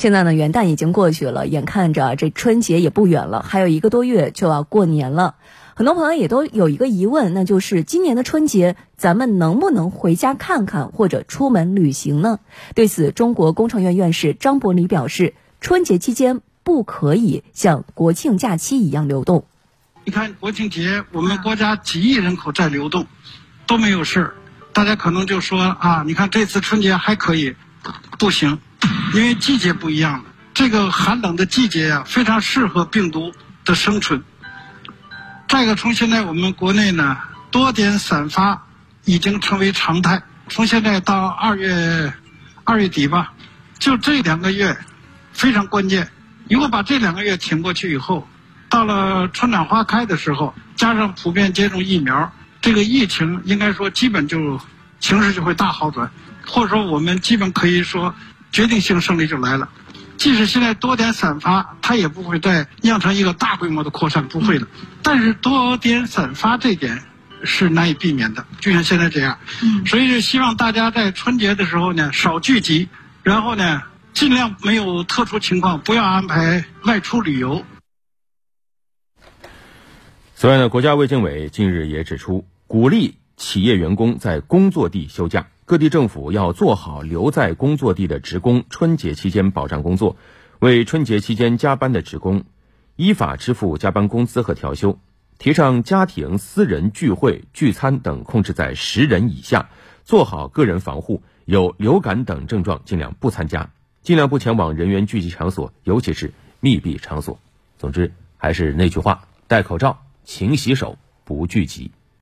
[0.00, 5.34] 现在呢，元旦已经过去了，眼看着这春节也不远了，还有一个多月就要过年了。
[5.74, 12.38] 很多朋友也都有一个疑问，那就是今年的春节咱们能不能回家看看或者出门旅行呢？
[12.74, 19.44] 对此，中国工程院院士张伯礼表示，春节期间不可以像国庆假期一样流动。
[20.06, 23.06] 你看国庆节，我们国家几亿人口在流动，
[23.66, 24.34] 都没有事儿，
[24.72, 27.54] 大家可能就说啊，你看这次春节还可以，
[28.18, 28.58] 不行。
[29.12, 30.24] 因为季节不一样了，
[30.54, 33.32] 这个寒冷的季节呀，非常适合病毒
[33.64, 34.22] 的生存。
[35.48, 37.18] 再一个，从现在我们国内呢，
[37.50, 38.66] 多点散发
[39.04, 40.22] 已经成为常态。
[40.48, 42.12] 从现在到二月
[42.62, 43.32] 二月底吧，
[43.80, 44.76] 就这两个月
[45.32, 46.08] 非常关键。
[46.48, 48.28] 如果把这两个月挺过去以后，
[48.68, 54.60] 到了春暖花开的时候，加上普遍接种疫苗，这个疫情应该说基本就
[55.00, 56.08] 形势就会大好转，
[56.46, 58.14] 或者说我们基本可以说。
[58.52, 59.68] 决定性胜利就来了，
[60.16, 64.66] 即使现在多点散发，它也不会再酿成一个大规模的扩散，不会的。
[65.02, 67.02] 但是多点散发这点
[67.44, 69.38] 是难以避免的，就像现在这样。
[69.62, 72.88] 嗯，所以就希望大家在春节的时候呢少聚集，
[73.22, 77.64] 然后呢尽量没有特殊情况不要安排外出旅游。
[80.34, 85.46] 此外呢，国家卫健委近日也指出，鼓励企业员工在工作地休假。
[85.70, 90.16] 各地政府要做好留在工作地的职工春节期间保障工作，
[90.58, 92.42] 为春节期间加班的职工
[92.96, 94.98] 依法支付加班工资和调休。
[95.38, 99.68] 提倡家庭、私人聚会、聚餐等控制在十人以下，
[100.02, 101.22] 做好个人防护。
[101.44, 103.70] 有流感等症状，尽量不参加，
[104.02, 107.38] 尽量不前往人员聚集场所，尤其是密闭场所。
[107.78, 111.92] 总之，还是那句话：戴口罩、勤洗手、不聚集。